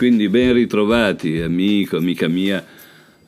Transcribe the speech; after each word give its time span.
Quindi 0.00 0.30
ben 0.30 0.54
ritrovati, 0.54 1.40
amico, 1.42 1.98
amica 1.98 2.26
mia, 2.26 2.64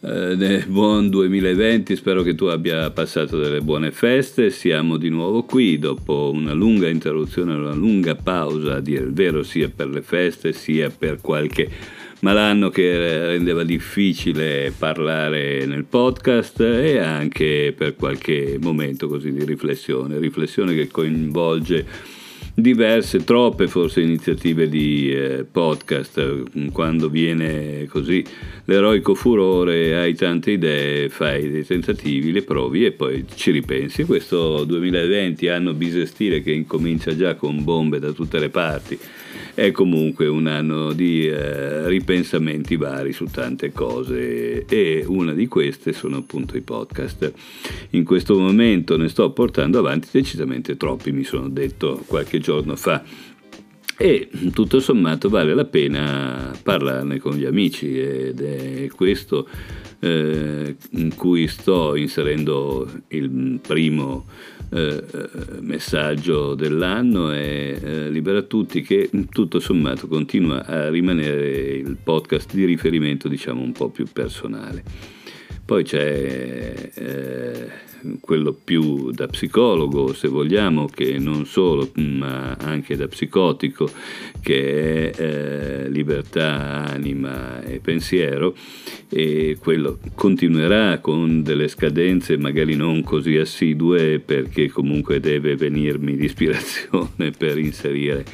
eh, 0.00 0.64
buon 0.66 1.11
2020. 1.11 1.95
Spero 1.95 2.22
che 2.22 2.34
tu 2.34 2.46
abbia 2.46 2.91
passato 2.91 3.39
delle 3.39 3.61
buone 3.61 3.91
feste. 3.91 4.48
Siamo 4.48 4.96
di 4.96 5.11
nuovo 5.11 5.43
qui 5.43 5.79
dopo 5.79 6.30
una 6.32 6.54
lunga 6.54 6.89
interruzione, 6.89 7.53
una 7.53 7.75
lunga 7.75 8.14
pausa, 8.14 8.77
a 8.77 8.80
dire 8.80 9.04
il 9.04 9.12
vero, 9.12 9.43
sia 9.43 9.68
per 9.68 9.90
le 9.90 10.00
feste 10.00 10.54
sia 10.54 10.89
per 10.89 11.21
qualche 11.21 11.68
malanno 12.21 12.71
che 12.71 13.27
rendeva 13.27 13.64
difficile 13.64 14.72
parlare 14.75 15.66
nel 15.66 15.85
podcast 15.85 16.58
e 16.61 16.96
anche 16.96 17.75
per 17.77 17.96
qualche 17.96 18.57
momento 18.58 19.08
così 19.08 19.30
di 19.30 19.44
riflessione, 19.44 20.18
riflessione 20.18 20.75
che 20.75 20.89
coinvolge 20.89 22.21
diverse, 22.54 23.24
troppe 23.24 23.66
forse 23.66 24.00
iniziative 24.00 24.68
di 24.68 25.10
eh, 25.10 25.44
podcast, 25.50 26.70
quando 26.72 27.08
viene 27.08 27.86
così 27.88 28.24
l'eroico 28.64 29.14
furore, 29.14 29.96
hai 29.96 30.14
tante 30.14 30.52
idee, 30.52 31.08
fai 31.08 31.50
dei 31.50 31.64
tentativi, 31.64 32.33
le 32.33 32.42
provi 32.42 32.84
e 32.84 32.92
poi 32.92 33.24
ci 33.34 33.50
ripensi. 33.50 34.05
Questo 34.05 34.64
2020, 34.64 35.48
anno 35.48 35.72
bisestile 35.72 36.42
che 36.42 36.52
incomincia 36.52 37.16
già 37.16 37.34
con 37.34 37.64
bombe 37.64 37.98
da 37.98 38.12
tutte 38.12 38.38
le 38.38 38.48
parti 38.50 38.98
è 39.55 39.70
comunque 39.70 40.27
un 40.27 40.46
anno 40.46 40.92
di 40.92 41.27
eh, 41.27 41.86
ripensamenti 41.88 42.77
vari 42.77 43.12
su 43.12 43.27
tante 43.27 43.72
cose 43.72 44.64
e 44.64 45.05
una 45.06 45.34
di 45.34 45.46
queste 45.46 45.92
sono 45.92 46.18
appunto 46.18 46.56
i 46.56 46.62
podcast. 46.62 47.32
In 47.90 48.05
questo 48.05 48.38
momento 48.38 48.96
ne 48.96 49.08
sto 49.08 49.30
portando 49.30 49.78
avanti 49.78 50.08
decisamente 50.10 50.77
troppi, 50.77 51.12
mi 51.12 51.24
sono 51.24 51.48
detto 51.48 52.02
qualche 52.06 52.40
giorno 52.42 52.76
fa 52.76 53.02
e 53.96 54.28
tutto 54.52 54.80
sommato 54.80 55.28
vale 55.28 55.54
la 55.54 55.64
pena 55.64 56.50
parlarne 56.62 57.18
con 57.18 57.36
gli 57.36 57.44
amici 57.44 57.98
ed 57.98 58.40
è 58.40 58.88
questo 58.88 59.48
eh, 60.00 60.74
in 60.90 61.14
cui 61.14 61.46
sto 61.46 61.94
inserendo 61.94 62.90
il 63.08 63.60
primo 63.64 64.26
eh, 64.70 65.04
messaggio 65.60 66.54
dell'anno 66.54 67.30
è 67.30 67.78
eh, 67.80 68.10
Libera 68.10 68.42
Tutti 68.42 68.82
che 68.82 69.08
tutto 69.30 69.60
sommato 69.60 70.08
continua 70.08 70.64
a 70.64 70.88
rimanere 70.88 71.77
il 71.77 71.96
podcast 72.02 72.54
di 72.54 72.64
riferimento 72.64 73.28
diciamo 73.28 73.60
un 73.60 73.72
po' 73.72 73.90
più 73.90 74.06
personale. 74.12 75.20
Poi 75.72 75.84
c'è 75.84 76.90
eh, 76.96 77.66
quello 78.20 78.52
più 78.52 79.10
da 79.10 79.26
psicologo, 79.26 80.12
se 80.12 80.28
vogliamo, 80.28 80.84
che 80.84 81.16
non 81.18 81.46
solo, 81.46 81.90
ma 81.94 82.58
anche 82.60 82.94
da 82.94 83.08
psicotico, 83.08 83.88
che 84.42 85.10
è 85.10 85.18
eh, 85.18 85.88
libertà, 85.88 86.84
anima 86.84 87.62
e 87.62 87.78
pensiero, 87.78 88.54
e 89.08 89.56
quello 89.58 89.98
continuerà 90.14 90.98
con 90.98 91.42
delle 91.42 91.68
scadenze 91.68 92.36
magari 92.36 92.76
non 92.76 93.02
così 93.02 93.38
assidue 93.38 94.18
perché 94.18 94.68
comunque 94.68 95.20
deve 95.20 95.56
venirmi 95.56 96.18
l'ispirazione 96.18 97.30
per 97.38 97.56
inserire 97.56 98.26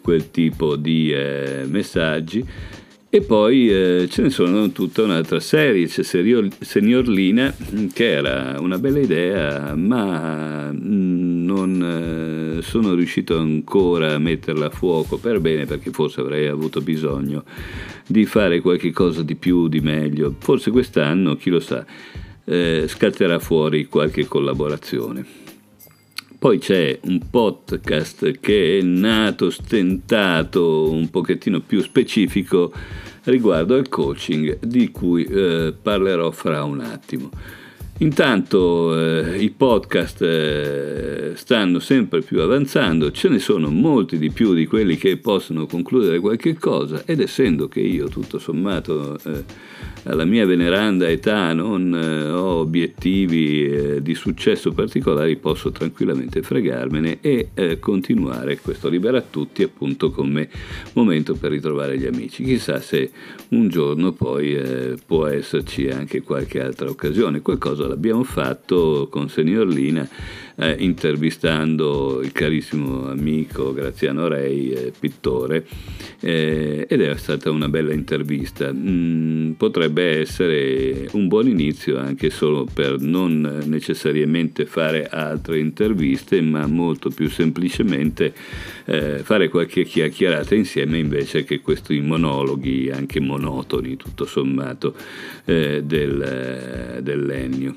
quel 0.00 0.30
tipo 0.30 0.76
di 0.76 1.10
eh, 1.10 1.64
messaggi 1.66 2.46
e 3.08 3.20
poi 3.22 3.70
eh, 3.70 4.08
ce 4.10 4.22
ne 4.22 4.30
sono 4.30 4.70
tutta 4.72 5.02
un'altra 5.02 5.38
serie, 5.38 5.86
c'è 5.86 6.02
Senior 6.02 7.06
Lina, 7.08 7.54
che 7.92 8.10
era 8.10 8.56
una 8.58 8.78
bella 8.78 8.98
idea, 8.98 9.74
ma 9.76 10.70
mm, 10.72 11.44
non 11.44 12.58
eh, 12.58 12.62
sono 12.62 12.94
riuscito 12.94 13.38
ancora 13.38 14.14
a 14.14 14.18
metterla 14.18 14.66
a 14.66 14.70
fuoco 14.70 15.18
per 15.18 15.40
bene, 15.40 15.66
perché 15.66 15.90
forse 15.90 16.20
avrei 16.20 16.48
avuto 16.48 16.80
bisogno 16.80 17.44
di 18.06 18.26
fare 18.26 18.60
qualche 18.60 18.90
cosa 18.90 19.22
di 19.22 19.36
più, 19.36 19.68
di 19.68 19.80
meglio. 19.80 20.34
Forse 20.38 20.72
quest'anno, 20.72 21.36
chi 21.36 21.50
lo 21.50 21.60
sa, 21.60 21.86
eh, 22.44 22.86
scatterà 22.88 23.38
fuori 23.38 23.86
qualche 23.86 24.26
collaborazione. 24.26 25.45
Poi 26.38 26.58
c'è 26.58 26.98
un 27.04 27.20
podcast 27.30 28.38
che 28.40 28.78
è 28.78 28.82
nato, 28.82 29.48
stentato, 29.50 30.90
un 30.90 31.08
pochettino 31.08 31.60
più 31.60 31.80
specifico 31.80 32.72
riguardo 33.24 33.74
al 33.74 33.88
coaching 33.88 34.58
di 34.60 34.90
cui 34.90 35.24
eh, 35.24 35.74
parlerò 35.80 36.30
fra 36.30 36.62
un 36.64 36.80
attimo. 36.80 37.30
Intanto 37.98 38.94
eh, 38.98 39.38
i 39.38 39.48
podcast 39.48 40.20
eh, 40.20 41.32
stanno 41.34 41.78
sempre 41.78 42.20
più 42.20 42.42
avanzando, 42.42 43.10
ce 43.10 43.30
ne 43.30 43.38
sono 43.38 43.70
molti 43.70 44.18
di 44.18 44.30
più 44.30 44.52
di 44.52 44.66
quelli 44.66 44.98
che 44.98 45.16
possono 45.16 45.64
concludere 45.64 46.20
qualche 46.20 46.58
cosa 46.58 47.04
ed 47.06 47.20
essendo 47.20 47.68
che 47.68 47.80
io 47.80 48.08
tutto 48.08 48.38
sommato 48.38 49.18
eh, 49.24 49.44
alla 50.06 50.24
mia 50.24 50.46
veneranda 50.46 51.08
età 51.08 51.52
non 51.52 51.92
eh, 51.94 52.30
ho 52.30 52.58
obiettivi 52.58 53.66
eh, 53.66 54.02
di 54.02 54.14
successo 54.14 54.72
particolari, 54.72 55.36
posso 55.36 55.72
tranquillamente 55.72 56.42
fregarmene 56.42 57.18
e 57.20 57.48
eh, 57.54 57.78
continuare 57.80 58.58
questo 58.58 58.88
libera 58.88 59.20
tutti 59.20 59.62
appunto 59.62 60.10
come 60.10 60.48
momento 60.92 61.34
per 61.34 61.50
ritrovare 61.50 61.98
gli 61.98 62.06
amici. 62.06 62.44
Chissà 62.44 62.80
se 62.80 63.10
un 63.48 63.68
giorno 63.68 64.12
poi 64.12 64.94
può 65.04 65.26
esserci 65.26 65.88
anche 65.88 66.22
qualche 66.22 66.60
altra 66.60 66.88
occasione. 66.88 67.42
Qualcosa 67.42 67.86
l'abbiamo 67.86 68.24
fatto 68.24 69.08
con 69.10 69.28
Senior 69.28 69.66
Lina 69.66 70.08
intervistando 70.78 72.22
il 72.22 72.32
carissimo 72.32 73.10
amico 73.10 73.74
Graziano 73.74 74.26
Rei, 74.26 74.92
pittore, 74.98 75.66
ed 76.20 76.90
è 76.90 77.16
stata 77.16 77.50
una 77.50 77.68
bella 77.68 77.92
intervista. 77.92 78.72
Mm, 78.72 79.52
potrebbe 79.52 79.95
essere 80.02 81.08
un 81.12 81.28
buon 81.28 81.48
inizio 81.48 81.98
anche 81.98 82.30
solo 82.30 82.66
per 82.72 83.00
non 83.00 83.62
necessariamente 83.66 84.66
fare 84.66 85.06
altre 85.06 85.58
interviste, 85.58 86.40
ma 86.40 86.66
molto 86.66 87.10
più 87.10 87.28
semplicemente 87.28 88.34
eh, 88.84 89.18
fare 89.22 89.48
qualche 89.48 89.84
chiacchierata 89.84 90.54
insieme 90.54 90.98
invece 90.98 91.44
che 91.44 91.60
questi 91.60 92.00
monologhi 92.00 92.90
anche 92.90 93.20
monotoni 93.20 93.96
tutto 93.96 94.24
sommato 94.24 94.94
eh, 95.44 95.82
del, 95.84 97.00
dell'ennio. 97.02 97.76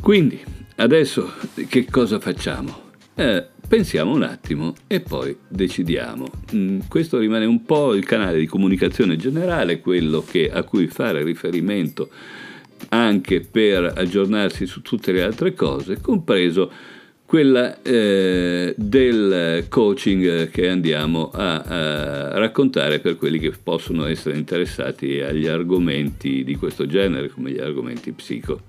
Quindi 0.00 0.60
Adesso 0.82 1.32
che 1.68 1.84
cosa 1.84 2.18
facciamo? 2.18 2.91
Eh, 3.14 3.46
pensiamo 3.68 4.12
un 4.12 4.22
attimo 4.22 4.74
e 4.86 5.00
poi 5.00 5.36
decidiamo. 5.46 6.26
Mm, 6.54 6.80
questo 6.88 7.18
rimane 7.18 7.44
un 7.44 7.64
po' 7.64 7.94
il 7.94 8.04
canale 8.04 8.38
di 8.38 8.46
comunicazione 8.46 9.16
generale, 9.16 9.80
quello 9.80 10.24
che, 10.26 10.50
a 10.50 10.62
cui 10.62 10.86
fare 10.86 11.22
riferimento 11.22 12.10
anche 12.88 13.40
per 13.40 13.92
aggiornarsi 13.96 14.66
su 14.66 14.82
tutte 14.82 15.12
le 15.12 15.22
altre 15.22 15.54
cose, 15.54 16.00
compreso 16.00 16.70
quella 17.24 17.80
eh, 17.80 18.74
del 18.76 19.64
coaching 19.70 20.50
che 20.50 20.68
andiamo 20.68 21.30
a, 21.30 21.60
a, 21.60 22.38
raccontare 22.38 22.98
per 22.98 23.16
quelli 23.16 23.38
che 23.38 23.52
possono 23.52 24.04
essere 24.04 24.36
interessati 24.36 25.20
agli 25.20 25.46
argomenti 25.46 26.44
di 26.44 26.56
questo 26.56 26.86
genere, 26.86 27.30
come 27.30 27.52
gli 27.52 27.58
argomenti 27.58 28.12
psico. 28.12 28.60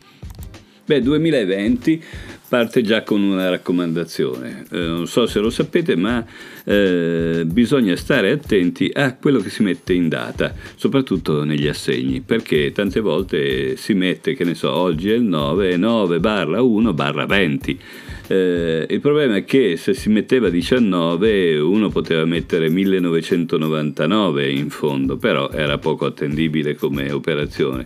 Beh, 0.85 1.01
2020 1.01 2.03
parte 2.49 2.81
già 2.81 3.03
con 3.03 3.21
una 3.21 3.49
raccomandazione. 3.49 4.65
Eh, 4.69 4.77
non 4.77 5.07
so 5.07 5.25
se 5.25 5.39
lo 5.39 5.49
sapete, 5.49 5.95
ma 5.95 6.25
eh, 6.65 7.43
bisogna 7.45 7.95
stare 7.95 8.31
attenti 8.31 8.91
a 8.93 9.15
quello 9.15 9.39
che 9.39 9.49
si 9.49 9.63
mette 9.63 9.93
in 9.93 10.09
data, 10.09 10.53
soprattutto 10.75 11.45
negli 11.45 11.67
assegni, 11.67 12.19
perché 12.19 12.73
tante 12.73 12.99
volte 12.99 13.77
si 13.77 13.93
mette, 13.93 14.35
che 14.35 14.43
ne 14.43 14.55
so, 14.55 14.73
oggi 14.73 15.09
è 15.09 15.15
il 15.15 15.23
9, 15.23 15.77
9 15.77 16.19
barra 16.19 16.61
1 16.61 16.93
barra 16.93 17.25
20. 17.25 17.79
Eh, 18.27 18.85
il 18.89 18.99
problema 19.01 19.35
è 19.35 19.43
che 19.43 19.75
se 19.75 19.93
si 19.93 20.07
metteva 20.09 20.49
19 20.49 21.59
uno 21.59 21.89
poteva 21.89 22.23
mettere 22.25 22.69
1999 22.69 24.49
in 24.49 24.69
fondo, 24.69 25.17
però 25.17 25.51
era 25.51 25.77
poco 25.77 26.05
attendibile 26.05 26.75
come 26.75 27.11
operazione. 27.11 27.85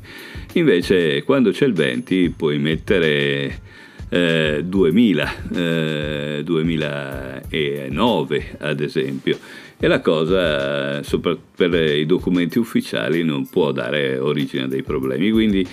Invece 0.54 1.24
quando 1.24 1.50
c'è 1.52 1.66
il 1.66 1.74
20 1.74 2.34
puoi 2.38 2.60
mettere 2.60 3.62
eh, 4.10 4.62
2000, 4.64 5.36
eh, 5.54 6.42
2009 6.44 8.56
ad 8.60 8.80
esempio 8.80 9.38
e 9.80 9.88
la 9.88 10.02
cosa 10.02 11.02
per 11.56 11.74
i 11.74 12.06
documenti 12.06 12.58
ufficiali 12.58 13.24
non 13.24 13.48
può 13.48 13.72
dare 13.72 14.18
origine 14.18 14.64
a 14.64 14.68
dei 14.68 14.82
problemi, 14.82 15.30
quindi 15.30 15.68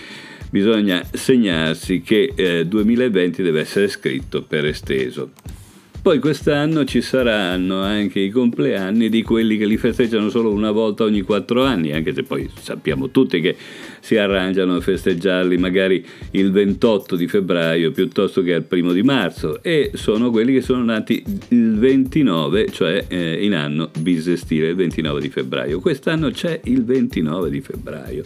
bisogna 0.55 1.03
segnarsi 1.11 2.01
che 2.01 2.33
eh, 2.33 2.65
2020 2.65 3.43
deve 3.43 3.63
essere 3.63 3.89
scritto 3.89 4.43
per 4.43 4.65
esteso. 4.67 5.31
Poi 6.01 6.21
quest'anno 6.21 6.85
ci 6.85 7.01
saranno 7.01 7.81
anche 7.81 8.21
i 8.21 8.29
compleanni 8.29 9.09
di 9.09 9.23
quelli 9.23 9.57
che 9.57 9.67
li 9.67 9.77
festeggiano 9.77 10.29
solo 10.29 10.53
una 10.53 10.71
volta 10.71 11.03
ogni 11.03 11.23
quattro 11.23 11.65
anni, 11.65 11.91
anche 11.91 12.15
se 12.15 12.23
poi 12.23 12.49
sappiamo 12.57 13.11
tutti 13.11 13.41
che 13.41 13.57
si 13.99 14.17
arrangiano 14.17 14.77
a 14.77 14.81
festeggiarli 14.81 15.57
magari 15.57 16.07
il 16.33 16.53
28 16.53 17.17
di 17.17 17.27
febbraio 17.27 17.91
piuttosto 17.91 18.41
che 18.43 18.55
al 18.55 18.63
primo 18.63 18.93
di 18.93 19.03
marzo 19.03 19.61
e 19.61 19.91
sono 19.95 20.31
quelli 20.31 20.53
che 20.53 20.61
sono 20.61 20.85
nati 20.85 21.21
il 21.49 21.79
29, 21.79 22.69
cioè 22.71 23.07
eh, 23.09 23.45
in 23.45 23.55
anno 23.55 23.91
bisestile, 23.99 24.69
il 24.69 24.77
29 24.77 25.21
di 25.21 25.31
febbraio. 25.31 25.81
Quest'anno 25.81 26.31
c'è 26.31 26.61
il 26.63 26.85
29 26.85 27.51
di 27.51 27.61
febbraio 27.61 28.25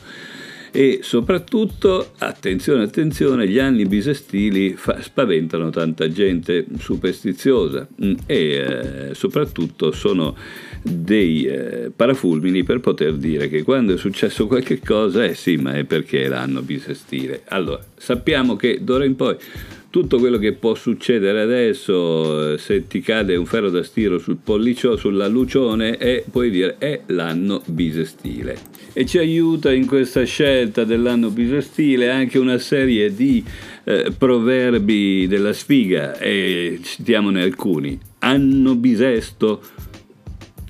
e 0.70 1.00
soprattutto, 1.03 2.12
attenzione, 2.19 2.82
attenzione, 2.82 3.49
gli 3.49 3.59
anni 3.59 3.85
bisestili 3.87 4.75
fa, 4.75 5.00
spaventano 5.00 5.70
tanta 5.70 6.11
gente 6.11 6.67
superstiziosa 6.79 7.87
mm, 8.03 8.15
e 8.26 8.37
eh, 8.37 9.15
soprattutto 9.15 9.93
sono 9.93 10.37
dei 10.82 11.44
eh, 11.44 11.91
parafulmini 11.94 12.62
per 12.62 12.81
poter 12.81 13.15
dire 13.15 13.49
che 13.49 13.62
quando 13.62 13.94
è 13.94 13.99
successo 13.99 14.47
qualche 14.47 14.81
cosa, 14.81 15.25
eh 15.25 15.35
sì, 15.35 15.56
ma 15.56 15.75
è 15.75 15.85
perché 15.85 16.25
è 16.25 16.29
l'anno 16.29 16.62
bisestile. 16.62 17.43
Allora, 17.49 17.82
sappiamo 17.97 18.56
che 18.56 18.79
d'ora 18.82 19.05
in 19.05 19.17
poi 19.17 19.37
tutto 19.90 20.19
quello 20.19 20.37
che 20.37 20.52
può 20.52 20.75
succedere 20.75 21.40
adesso, 21.40 22.52
eh, 22.52 22.58
se 22.58 22.87
ti 22.87 23.00
cade 23.00 23.37
un 23.37 23.46
ferro 23.46 23.70
da 23.70 23.82
stiro 23.82 24.19
sul 24.19 24.37
pollicio, 24.43 24.96
sulla 24.96 25.29
lucione, 25.29 25.96
è, 25.96 26.25
puoi 26.31 26.50
dire 26.50 26.76
è 26.79 27.02
l'anno 27.06 27.62
bisestile. 27.67 28.56
E 28.93 29.06
ci 29.06 29.19
aiuta 29.19 29.73
in 29.73 29.87
questa 29.87 30.25
scelta 30.25 30.85
dell'anno 30.85 31.31
bisestile 31.31 32.11
anche 32.11 32.38
una 32.38 32.58
serie 32.58 33.14
di 33.14 33.43
eh, 33.85 34.12
proverbi 34.17 35.26
della 35.26 35.55
sfiga, 35.55 36.19
e 36.19 36.81
citiamone 36.82 37.43
alcuni. 37.43 37.99
Anno 38.19 38.75
bisesto, 38.75 39.62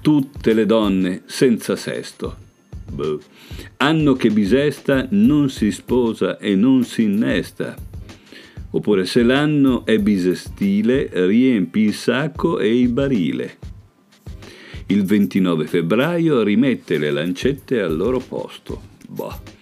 tutte 0.00 0.52
le 0.52 0.64
donne 0.64 1.22
senza 1.26 1.74
sesto. 1.74 2.36
Boh. 2.90 3.20
Anno 3.78 4.14
che 4.14 4.30
bisesta 4.30 5.06
non 5.10 5.50
si 5.50 5.72
sposa 5.72 6.38
e 6.38 6.54
non 6.54 6.84
si 6.84 7.02
innesta 7.02 7.87
Oppure 8.70 9.06
se 9.06 9.22
l'anno 9.22 9.86
è 9.86 9.98
bisestile, 9.98 11.10
riempi 11.26 11.80
il 11.80 11.94
sacco 11.94 12.58
e 12.58 12.78
il 12.78 12.88
barile. 12.88 13.56
Il 14.86 15.04
29 15.04 15.66
febbraio 15.66 16.42
rimette 16.42 16.98
le 16.98 17.10
lancette 17.10 17.80
al 17.80 17.96
loro 17.96 18.18
posto. 18.18 18.80
Boh. 19.08 19.56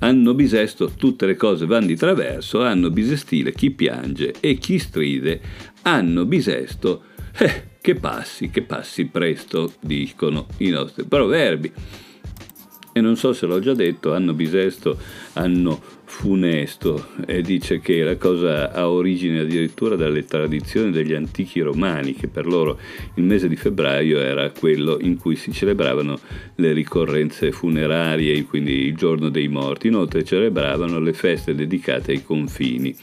Anno 0.00 0.34
bisesto 0.34 0.92
tutte 0.96 1.26
le 1.26 1.36
cose 1.36 1.66
vanno 1.66 1.86
di 1.86 1.96
traverso, 1.96 2.62
anno 2.62 2.90
bisestile 2.90 3.52
chi 3.52 3.70
piange 3.70 4.34
e 4.40 4.54
chi 4.54 4.78
stride, 4.78 5.40
anno 5.82 6.24
bisesto 6.24 7.02
eh, 7.38 7.68
che 7.80 7.94
passi, 7.96 8.50
che 8.50 8.62
passi 8.62 9.06
presto, 9.06 9.74
dicono 9.80 10.46
i 10.58 10.70
nostri 10.70 11.04
proverbi. 11.04 11.72
E 12.92 13.00
non 13.00 13.16
so 13.16 13.32
se 13.32 13.46
l'ho 13.46 13.60
già 13.60 13.74
detto, 13.74 14.14
anno 14.14 14.32
bisesto, 14.32 14.98
anno 15.34 15.80
funesto 16.10 17.06
e 17.24 17.40
dice 17.40 17.78
che 17.78 18.02
la 18.02 18.16
cosa 18.16 18.72
ha 18.72 18.90
origine 18.90 19.40
addirittura 19.40 19.94
dalle 19.94 20.24
tradizioni 20.24 20.90
degli 20.90 21.14
antichi 21.14 21.60
romani, 21.60 22.14
che 22.14 22.26
per 22.26 22.46
loro 22.46 22.78
il 23.14 23.22
mese 23.22 23.48
di 23.48 23.54
febbraio 23.54 24.18
era 24.18 24.50
quello 24.50 24.98
in 25.00 25.16
cui 25.16 25.36
si 25.36 25.52
celebravano 25.52 26.18
le 26.56 26.72
ricorrenze 26.72 27.52
funerarie, 27.52 28.42
quindi 28.42 28.84
il 28.86 28.96
giorno 28.96 29.28
dei 29.30 29.46
morti. 29.46 29.86
Inoltre 29.86 30.24
celebravano 30.24 30.98
le 30.98 31.12
feste 31.12 31.54
dedicate 31.54 32.10
ai 32.10 32.24
confini 32.24 32.94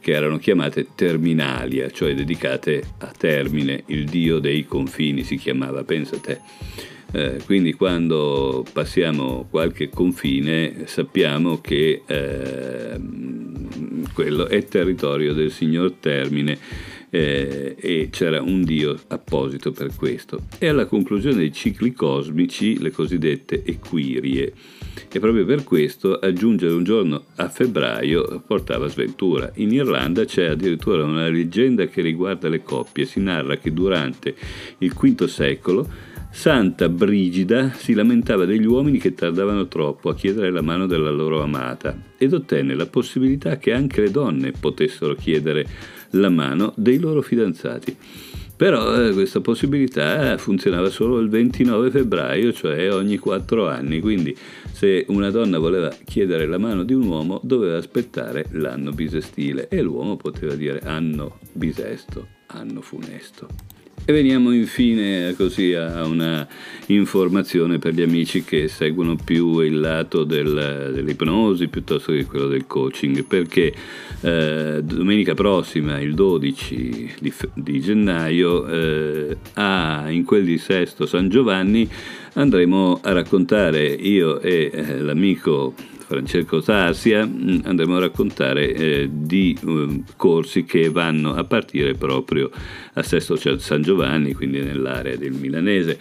che 0.00 0.12
erano 0.12 0.38
chiamate 0.38 0.88
terminalia, 0.94 1.88
cioè 1.90 2.14
dedicate 2.14 2.82
a 2.98 3.12
termine, 3.16 3.84
il 3.86 4.06
dio 4.06 4.38
dei 4.40 4.66
confini 4.66 5.22
si 5.22 5.36
chiamava, 5.36 5.84
pensa 5.84 6.18
te. 6.18 6.40
Eh, 7.12 7.40
quindi 7.44 7.72
quando 7.72 8.64
passiamo 8.72 9.46
qualche 9.50 9.88
confine 9.88 10.86
sappiamo 10.86 11.60
che 11.60 12.02
eh, 12.06 13.00
quello 14.14 14.46
è 14.46 14.64
territorio 14.64 15.32
del 15.32 15.50
signor 15.50 15.94
Termine 15.98 16.56
eh, 17.10 17.74
e 17.76 18.08
c'era 18.12 18.40
un 18.40 18.62
dio 18.62 18.96
apposito 19.08 19.72
per 19.72 19.94
questo. 19.96 20.42
E 20.58 20.68
alla 20.68 20.86
conclusione 20.86 21.36
dei 21.36 21.52
cicli 21.52 21.92
cosmici, 21.92 22.78
le 22.78 22.92
cosiddette 22.92 23.64
equirie. 23.64 24.52
E 25.12 25.18
proprio 25.18 25.44
per 25.44 25.64
questo 25.64 26.14
aggiungere 26.14 26.72
un 26.74 26.84
giorno 26.84 27.24
a 27.36 27.48
febbraio 27.48 28.42
portava 28.46 28.86
sventura. 28.86 29.50
In 29.56 29.72
Irlanda 29.72 30.24
c'è 30.24 30.46
addirittura 30.46 31.02
una 31.02 31.28
leggenda 31.28 31.86
che 31.86 32.00
riguarda 32.00 32.48
le 32.48 32.62
coppie. 32.62 33.04
Si 33.04 33.20
narra 33.20 33.56
che 33.56 33.72
durante 33.72 34.34
il 34.78 34.92
V 34.92 35.24
secolo 35.24 35.88
Santa 36.32 36.88
Brigida 36.88 37.72
si 37.72 37.92
lamentava 37.92 38.44
degli 38.44 38.64
uomini 38.64 38.98
che 38.98 39.14
tardavano 39.14 39.66
troppo 39.68 40.08
a 40.08 40.14
chiedere 40.14 40.50
la 40.50 40.62
mano 40.62 40.86
della 40.86 41.10
loro 41.10 41.42
amata 41.42 41.94
ed 42.16 42.32
ottenne 42.32 42.74
la 42.74 42.86
possibilità 42.86 43.58
che 43.58 43.72
anche 43.72 44.00
le 44.00 44.10
donne 44.10 44.52
potessero 44.52 45.14
chiedere 45.14 45.66
la 46.10 46.30
mano 46.30 46.72
dei 46.76 46.98
loro 46.98 47.20
fidanzati. 47.20 47.96
Però 48.56 48.94
eh, 48.94 49.12
questa 49.12 49.40
possibilità 49.40 50.36
funzionava 50.38 50.88
solo 50.90 51.18
il 51.18 51.28
29 51.28 51.90
febbraio, 51.90 52.52
cioè 52.52 52.92
ogni 52.92 53.16
quattro 53.16 53.68
anni, 53.68 54.00
quindi 54.00 54.36
se 54.70 55.06
una 55.08 55.30
donna 55.30 55.58
voleva 55.58 55.94
chiedere 56.04 56.46
la 56.46 56.58
mano 56.58 56.84
di 56.84 56.92
un 56.92 57.06
uomo 57.06 57.40
doveva 57.42 57.78
aspettare 57.78 58.46
l'anno 58.52 58.92
bisestile 58.92 59.68
e 59.68 59.82
l'uomo 59.82 60.16
poteva 60.16 60.54
dire 60.54 60.80
anno 60.80 61.38
bisesto, 61.52 62.26
anno 62.48 62.82
funesto. 62.82 63.79
E 64.04 64.12
veniamo 64.12 64.50
infine 64.52 65.34
così 65.36 65.72
a 65.74 66.04
una 66.04 66.46
informazione 66.86 67.78
per 67.78 67.94
gli 67.94 68.02
amici 68.02 68.42
che 68.42 68.66
seguono 68.66 69.14
più 69.14 69.60
il 69.60 69.78
lato 69.78 70.24
del, 70.24 70.90
dell'ipnosi 70.92 71.68
piuttosto 71.68 72.10
che 72.10 72.24
quello 72.24 72.48
del 72.48 72.66
coaching, 72.66 73.24
perché 73.24 73.72
eh, 74.22 74.80
domenica 74.82 75.34
prossima, 75.34 76.00
il 76.00 76.14
12 76.14 77.14
di, 77.20 77.32
di 77.54 77.80
gennaio, 77.80 78.66
eh, 78.66 79.36
a, 79.54 80.06
in 80.08 80.24
quel 80.24 80.44
di 80.44 80.58
Sesto 80.58 81.06
San 81.06 81.28
Giovanni 81.28 81.88
andremo 82.32 83.00
a 83.02 83.12
raccontare 83.12 83.86
io 83.86 84.40
e 84.40 84.70
eh, 84.72 84.98
l'amico 84.98 85.74
Francesco 86.10 86.60
Sarsia 86.60 87.24
mm, 87.24 87.60
andremo 87.62 87.94
a 87.94 88.00
raccontare 88.00 88.74
eh, 88.74 89.08
di 89.12 89.56
um, 89.62 90.02
corsi 90.16 90.64
che 90.64 90.90
vanno 90.90 91.34
a 91.34 91.44
partire 91.44 91.94
proprio 91.94 92.50
a 92.94 93.02
Sesto 93.04 93.36
San 93.36 93.82
Giovanni, 93.82 94.34
quindi 94.34 94.60
nell'area 94.60 95.14
del 95.14 95.34
milanese. 95.34 96.00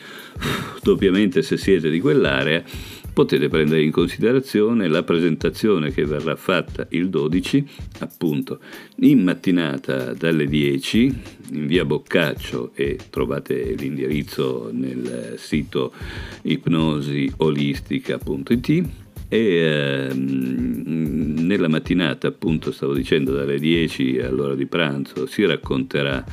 Doppiamente 0.82 1.44
se 1.44 1.58
siete 1.58 1.92
di 1.92 2.00
quell'area 2.00 2.64
potete 3.14 3.50
prendere 3.50 3.84
in 3.84 3.92
considerazione 3.92 4.88
la 4.88 5.04
presentazione 5.04 5.92
che 5.92 6.06
verrà 6.06 6.36
fatta 6.36 6.88
il 6.90 7.10
12, 7.10 7.68
appunto 8.00 8.62
in 9.02 9.22
mattinata 9.22 10.16
dalle 10.16 10.48
10 10.48 11.22
in 11.52 11.68
via 11.68 11.86
Boccaccio 11.86 12.72
e 12.74 12.98
trovate 13.12 13.76
l'indirizzo 13.78 14.72
nel 14.74 15.36
sito 15.38 15.94
ipnosiolistica.it 16.42 19.08
e 19.30 20.10
ehm, 20.10 21.36
nella 21.46 21.68
mattinata, 21.70 22.28
appunto 22.28 22.72
stavo 22.72 22.94
dicendo 22.94 23.32
dalle 23.32 23.60
10 23.60 24.20
all'ora 24.20 24.56
di 24.56 24.66
pranzo, 24.66 25.28
si 25.28 25.46
racconterà 25.46 26.26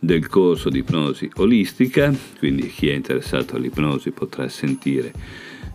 del 0.00 0.28
corso 0.28 0.68
di 0.70 0.78
ipnosi 0.78 1.28
olistica, 1.36 2.14
quindi 2.38 2.68
chi 2.68 2.88
è 2.88 2.94
interessato 2.94 3.56
all'ipnosi 3.56 4.12
potrà 4.12 4.48
sentire 4.48 5.12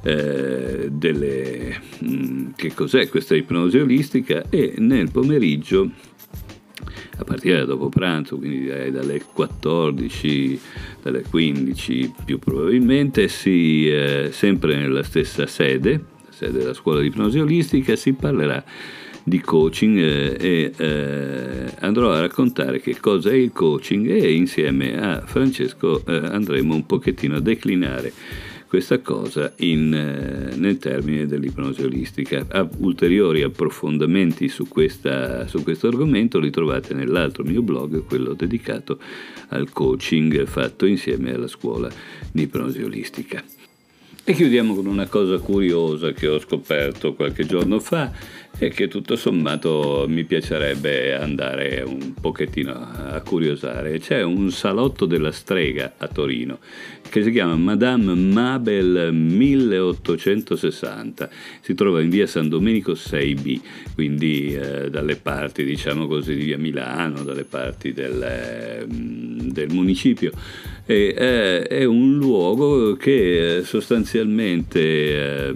eh, 0.04 0.90
delle, 0.90 1.80
mh, 2.00 2.08
mm, 2.08 2.50
che 2.56 2.74
cos'è 2.74 3.08
questa 3.10 3.36
ipnosi 3.36 3.78
olistica 3.78 4.46
e 4.50 4.75
nel 4.78 5.12
pomeriggio 5.12 5.90
a 7.18 7.24
partire 7.24 7.58
da 7.60 7.66
dopo 7.66 7.90
pranzo, 7.90 8.38
quindi 8.38 8.62
direi 8.62 8.92
dalle 8.92 9.22
14, 9.22 10.60
dalle 11.04 11.24
15 11.30 12.13
più 12.25 12.40
probabilmente, 12.40 13.28
si, 13.28 13.88
eh, 13.90 14.30
sempre 14.32 14.75
nella 14.75 15.04
stessa 15.04 15.46
sede, 15.46 16.11
sede 16.41 16.57
della 16.57 16.74
scuola 16.74 17.01
di 17.01 17.07
ipnosi 17.07 17.38
olistica, 17.38 17.95
si 17.95 18.13
parlerà 18.13 18.63
di 19.24 19.39
coaching 19.39 19.98
eh, 20.00 20.38
e 20.39 20.74
eh, 20.75 21.74
andrò 21.81 22.12
a 22.12 22.21
raccontare 22.21 22.81
che 22.81 23.00
cosa 23.00 23.29
è 23.29 23.36
il 23.36 23.51
coaching 23.51 24.10
e 24.10 24.33
insieme 24.33 25.00
a 25.00 25.21
Francesco 25.21 26.03
eh, 26.05 26.15
andremo 26.15 26.74
un 26.74 26.88
pochettino 26.88 27.36
a 27.36 27.39
declinare 27.39 28.12
questa 28.65 29.00
cosa 29.00 29.53
in, 29.57 29.93
eh, 29.93 30.55
nel 30.55 30.79
termine 30.79 31.27
dell'ipnosi 31.27 31.83
olistica. 31.83 32.48
Ulteriori 32.77 33.43
approfondimenti 33.43 34.48
su, 34.48 34.67
questa, 34.67 35.45
su 35.45 35.62
questo 35.62 35.88
argomento 35.88 36.39
li 36.39 36.50
trovate 36.50 36.95
nell'altro 36.95 37.43
mio 37.43 37.62
blog, 37.62 38.05
quello 38.05 38.33
dedicato 38.33 38.98
al 39.50 39.69
coaching 39.71 40.45
fatto 40.45 40.86
insieme 40.86 41.33
alla 41.33 41.48
scuola 41.48 41.91
di 42.31 42.43
ipnosi 42.43 42.81
olistica. 42.81 43.43
E 44.24 44.34
chiudiamo 44.34 44.75
con 44.75 44.86
una 44.86 45.08
cosa 45.08 45.40
curiosa 45.40 46.12
che 46.12 46.28
ho 46.28 46.40
scoperto 46.40 47.16
qualche 47.16 47.44
giorno 47.44 47.80
fa 47.80 48.12
e 48.56 48.70
che 48.70 48.88
tutto 48.88 49.16
sommato 49.16 50.06
mi 50.08 50.25
piacerebbe 50.25 51.16
andare 51.16 51.82
un 51.82 52.13
pochettino 52.13 52.72
a 52.72 53.20
curiosare. 53.22 53.98
C'è 53.98 54.22
un 54.22 54.51
salotto 54.51 55.08
della 55.08 55.32
strega 55.32 55.94
a 55.98 56.08
Torino 56.08 56.60
che 57.10 57.24
si 57.24 57.32
chiama 57.32 57.56
Madame 57.56 58.13
Mabel 58.13 59.12
1860. 59.12 61.28
Si 61.62 61.74
trova 61.74 62.00
in 62.01 62.10
via 62.10 62.28
San 62.28 62.48
Domenico 62.48 62.92
6B, 62.92 63.60
quindi 63.96 64.56
eh, 64.56 64.92
dalle 64.92 65.16
parti, 65.16 65.63
diciamo 65.63 66.06
così, 66.06 66.36
di 66.36 66.44
via 66.44 66.60
Milano, 66.60 67.24
dalle 67.24 67.46
parti 67.46 67.92
del, 67.92 68.22
eh, 68.22 68.86
del 68.88 69.74
municipio. 69.74 70.32
E, 70.91 71.15
eh, 71.17 71.62
è 71.62 71.86
un 71.86 72.17
luogo 72.17 72.98
che 72.98 73.62
sostanzialmente 73.63 74.79
eh, 74.81 75.55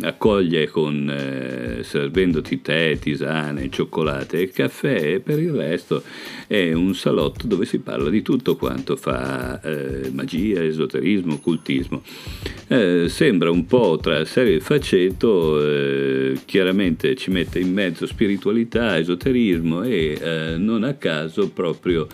accoglie 0.00 0.66
con 0.66 1.08
eh, 1.08 1.84
servendoti 1.84 2.60
tè, 2.60 2.98
tisane, 2.98 3.70
cioccolate 3.70 4.40
e 4.40 4.50
caffè 4.50 5.14
e 5.14 5.20
per 5.20 5.38
il 5.38 5.52
resto 5.52 6.02
è 6.48 6.72
un 6.72 6.96
salotto 6.96 7.46
dove 7.46 7.64
si 7.64 7.78
parla 7.78 8.10
di 8.10 8.22
tutto 8.22 8.56
quanto 8.56 8.96
fa 8.96 9.60
eh, 9.60 10.10
magia, 10.10 10.64
esoterismo, 10.64 11.34
occultismo. 11.34 12.02
Eh, 12.66 13.08
sembra 13.08 13.50
un 13.50 13.66
po' 13.66 13.98
tra 14.00 14.24
serie 14.24 14.56
e 14.56 14.60
faceto, 14.60 15.64
eh, 15.64 16.40
chiaramente 16.44 17.14
ci 17.14 17.30
mette 17.30 17.58
in 17.58 17.72
mezzo 17.72 18.06
spiritualità, 18.06 18.98
esoterismo 18.98 19.82
e 19.82 20.18
eh, 20.20 20.56
non 20.56 20.82
a 20.82 20.94
caso 20.94 21.50
proprio 21.50 22.06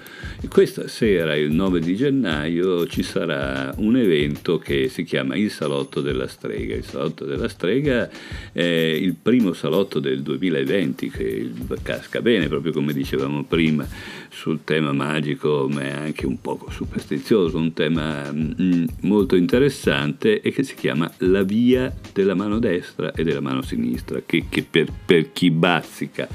questa 0.48 0.86
sera, 0.88 1.34
il 1.34 1.52
9 1.52 1.80
di 1.80 1.96
gennaio, 1.96 2.57
ci 2.88 3.02
sarà 3.02 3.72
un 3.76 3.96
evento 3.96 4.58
che 4.58 4.88
si 4.88 5.04
chiama 5.04 5.36
il 5.36 5.50
Salotto 5.50 6.00
della 6.00 6.26
Strega. 6.26 6.74
Il 6.74 6.84
Salotto 6.84 7.24
della 7.24 7.48
Strega 7.48 8.08
è 8.52 8.62
il 8.62 9.14
primo 9.14 9.52
salotto 9.52 10.00
del 10.00 10.22
2020 10.22 11.10
che 11.10 11.50
casca 11.82 12.20
bene, 12.20 12.48
proprio 12.48 12.72
come 12.72 12.92
dicevamo 12.92 13.44
prima 13.44 13.86
sul 14.30 14.60
tema 14.64 14.92
magico, 14.92 15.68
ma 15.70 15.82
è 15.82 15.90
anche 15.90 16.26
un 16.26 16.40
poco 16.40 16.70
superstizioso, 16.70 17.58
un 17.58 17.72
tema 17.72 18.30
mm, 18.32 18.84
molto 19.02 19.36
interessante 19.36 20.40
e 20.40 20.52
che 20.52 20.62
si 20.62 20.74
chiama 20.74 21.10
La 21.18 21.42
via 21.42 21.94
della 22.12 22.34
mano 22.34 22.58
destra 22.58 23.12
e 23.12 23.24
della 23.24 23.40
mano 23.40 23.62
sinistra, 23.62 24.22
che, 24.24 24.44
che 24.48 24.64
per, 24.68 24.86
per 25.04 25.32
chi 25.32 25.50
bazzica 25.50 26.28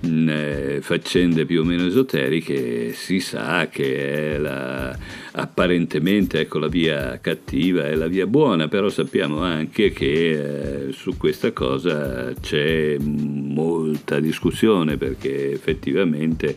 eh, 0.00 0.78
faccende 0.80 1.44
più 1.44 1.60
o 1.60 1.64
meno 1.64 1.86
esoteriche 1.86 2.92
si 2.92 3.20
sa 3.20 3.68
che 3.68 4.34
è 4.34 4.38
la, 4.38 4.96
apparentemente 5.32 6.40
ecco, 6.40 6.58
la 6.58 6.68
via 6.68 7.18
cattiva 7.20 7.86
è 7.86 7.94
la 7.94 8.06
via 8.06 8.26
buona, 8.26 8.68
però 8.68 8.88
sappiamo 8.88 9.42
anche 9.42 9.90
che 9.92 10.88
eh, 10.88 10.92
su 10.92 11.16
questa 11.16 11.52
cosa 11.52 12.32
c'è 12.40 12.96
molta 12.98 14.20
discussione 14.20 14.96
perché 14.96 15.52
effettivamente 15.52 16.56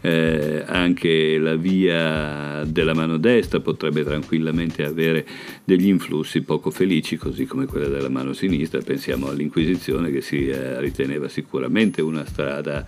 eh, 0.00 0.62
anche 0.66 1.38
la 1.38 1.56
via 1.56 2.64
della 2.64 2.94
mano 2.94 3.18
destra 3.18 3.60
potrebbe 3.60 4.02
tranquillamente 4.04 4.84
avere 4.84 5.26
degli 5.64 5.88
influssi 5.88 6.42
poco 6.42 6.70
felici, 6.70 7.16
così 7.16 7.44
come 7.46 7.66
quella 7.66 7.88
della 7.88 8.08
mano 8.08 8.32
sinistra. 8.32 8.80
Pensiamo 8.80 9.28
all'Inquisizione 9.28 10.10
che 10.10 10.20
si 10.20 10.48
eh, 10.48 10.80
riteneva 10.80 11.28
sicuramente 11.28 12.00
una 12.00 12.24
strada 12.24 12.84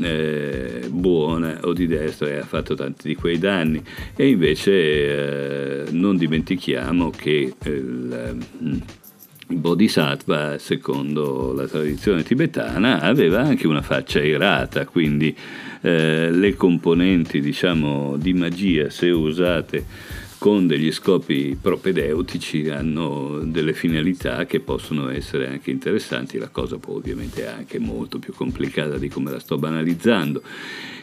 eh, 0.00 0.88
buona 0.90 1.60
o 1.62 1.72
di 1.72 1.86
destra 1.86 2.28
e 2.28 2.38
ha 2.38 2.44
fatto 2.44 2.74
tanti 2.74 3.08
di 3.08 3.14
quei 3.14 3.38
danni. 3.38 3.82
E 4.16 4.28
invece 4.28 4.72
eh, 4.72 5.90
non 5.92 6.16
dimentichiamo 6.16 7.10
che 7.10 7.54
il 7.64 8.38
Bodhisattva, 9.56 10.58
secondo 10.58 11.52
la 11.52 11.66
tradizione 11.66 12.22
tibetana, 12.22 13.00
aveva 13.00 13.40
anche 13.40 13.66
una 13.66 13.82
faccia 13.82 14.22
irata, 14.22 14.86
quindi 14.86 15.36
eh, 15.82 16.30
le 16.30 16.54
componenti 16.54 17.40
diciamo, 17.40 18.16
di 18.16 18.32
magia, 18.32 18.90
se 18.90 19.10
usate 19.10 19.84
con 20.40 20.66
degli 20.66 20.90
scopi 20.90 21.54
propedeutici, 21.60 22.70
hanno 22.70 23.40
delle 23.44 23.74
finalità 23.74 24.46
che 24.46 24.60
possono 24.60 25.10
essere 25.10 25.46
anche 25.46 25.70
interessanti. 25.70 26.38
La 26.38 26.48
cosa 26.48 26.78
poi 26.78 26.96
ovviamente 26.96 27.44
è 27.44 27.48
anche 27.48 27.78
molto 27.78 28.18
più 28.18 28.32
complicata 28.32 28.96
di 28.96 29.08
come 29.10 29.30
la 29.30 29.38
sto 29.38 29.58
banalizzando. 29.58 30.42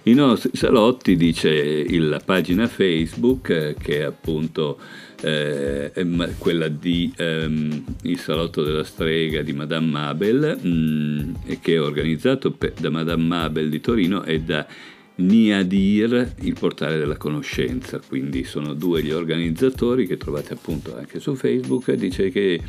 I 0.03 0.13
nostri 0.15 0.50
salotti, 0.56 1.15
dice 1.15 1.86
la 2.00 2.20
pagina 2.20 2.67
Facebook, 2.67 3.50
eh, 3.50 3.75
che 3.79 4.00
è 4.00 4.03
appunto 4.06 4.79
eh, 5.22 5.91
quella 6.39 6.67
di 6.67 7.13
ehm, 7.15 7.84
Il 8.01 8.17
Salotto 8.17 8.63
della 8.63 8.84
Strega 8.84 9.44
di 9.44 9.53
Madame 9.53 9.86
Mabel, 9.86 10.58
mh, 10.60 10.67
mm, 10.67 11.34
che 11.62 11.75
è 11.75 11.79
organizzato 11.79 12.50
per, 12.50 12.74
da 12.79 12.89
Madame 12.89 13.24
Mabel 13.24 13.70
di 13.70 13.79
Torino 13.82 14.24
e 14.24 14.39
da 14.39 14.65
Niadir, 15.17 16.33
il 16.41 16.55
portale 16.57 16.97
della 16.97 17.17
conoscenza, 17.17 18.00
quindi 18.05 18.43
sono 18.43 18.74
due 18.74 19.01
gli 19.01 19.12
organizzatori 19.12 20.05
che 20.05 20.17
trovate 20.17 20.53
appunto 20.53 20.95
anche 20.95 21.19
su 21.19 21.36
Facebook, 21.36 21.91
dice 21.93 22.29
che 22.29 22.62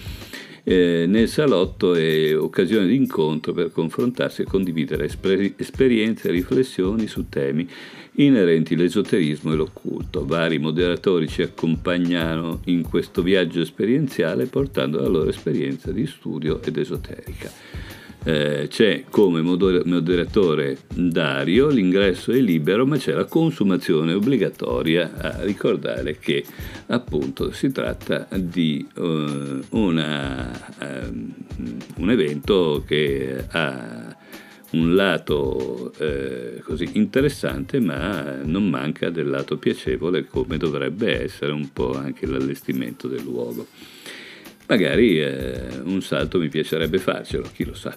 eh, 0.64 1.04
nel 1.06 1.28
salotto 1.28 1.94
è 1.94 2.38
occasione 2.38 2.86
di 2.86 2.94
incontro 2.94 3.52
per 3.52 3.70
confrontarsi 3.70 4.42
e 4.42 4.44
condividere 4.44 5.06
esper- 5.06 5.54
esperienze 5.56 6.28
e 6.28 6.32
riflessioni 6.32 7.06
su 7.06 7.28
temi 7.28 7.68
inerenti 8.16 8.74
all'esoterismo 8.74 9.52
e 9.52 9.56
l'occulto. 9.56 10.26
Vari 10.26 10.58
moderatori 10.58 11.28
ci 11.28 11.42
accompagnano 11.42 12.60
in 12.64 12.82
questo 12.82 13.22
viaggio 13.22 13.60
esperienziale 13.60 14.46
portando 14.46 15.00
la 15.00 15.08
loro 15.08 15.28
esperienza 15.28 15.92
di 15.92 16.06
studio 16.06 16.60
ed 16.62 16.76
esoterica. 16.76 17.50
Eh, 18.24 18.66
c'è 18.68 19.04
come 19.08 19.40
moderatore 19.40 20.78
Dario, 20.92 21.68
l'ingresso 21.68 22.32
è 22.32 22.40
libero 22.40 22.84
ma 22.84 22.96
c'è 22.96 23.12
la 23.12 23.24
consumazione 23.24 24.12
obbligatoria 24.12 25.12
a 25.16 25.44
ricordare 25.44 26.18
che 26.18 26.44
appunto 26.86 27.52
si 27.52 27.70
tratta 27.70 28.26
di 28.34 28.86
uh, 28.96 29.60
una, 29.70 30.50
um, 30.80 31.32
un 31.96 32.10
evento 32.10 32.82
che 32.86 33.46
ha 33.50 34.16
un 34.70 34.94
lato 34.94 35.92
eh, 35.98 36.60
così 36.62 36.90
interessante, 36.94 37.80
ma 37.80 38.42
non 38.42 38.68
manca 38.68 39.08
del 39.08 39.28
lato 39.28 39.56
piacevole, 39.56 40.26
come 40.26 40.58
dovrebbe 40.58 41.22
essere 41.22 41.52
un 41.52 41.72
po' 41.72 41.96
anche 41.96 42.26
l'allestimento 42.26 43.08
del 43.08 43.22
luogo. 43.22 43.66
Magari 44.68 45.18
eh, 45.18 45.80
un 45.84 46.02
salto 46.02 46.38
mi 46.38 46.48
piacerebbe 46.48 46.98
farcelo, 46.98 47.48
chi 47.54 47.64
lo 47.64 47.74
sa. 47.74 47.96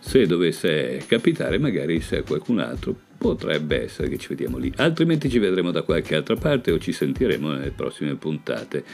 Se 0.00 0.26
dovesse 0.26 1.04
capitare, 1.06 1.58
magari 1.58 2.00
se 2.00 2.18
a 2.18 2.22
qualcun 2.22 2.58
altro 2.58 2.92
potrebbe 3.16 3.84
essere 3.84 4.08
che 4.08 4.18
ci 4.18 4.28
vediamo 4.28 4.58
lì, 4.58 4.72
altrimenti 4.76 5.30
ci 5.30 5.38
vedremo 5.38 5.70
da 5.70 5.82
qualche 5.82 6.16
altra 6.16 6.34
parte 6.34 6.72
o 6.72 6.78
ci 6.78 6.90
sentiremo 6.90 7.52
nelle 7.52 7.70
prossime 7.70 8.16
puntate. 8.16 8.84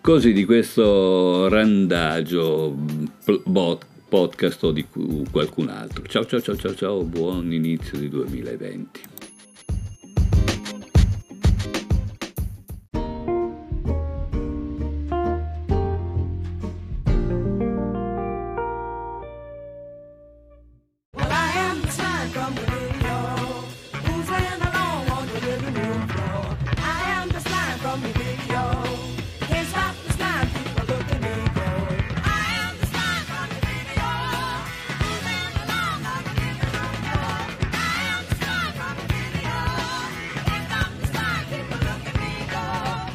Così 0.00 0.32
di 0.32 0.44
questo 0.44 1.48
randagio 1.48 2.76
bot 3.44 3.86
podcast 4.08 4.62
o 4.64 4.70
di 4.70 4.86
qualcun 5.30 5.70
altro. 5.70 6.04
Ciao 6.06 6.24
ciao 6.24 6.40
ciao 6.40 6.56
ciao 6.56 6.74
ciao, 6.74 7.02
buon 7.02 7.52
inizio 7.52 7.98
di 7.98 8.08
2020. 8.08 9.19